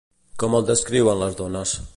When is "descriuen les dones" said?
0.71-1.77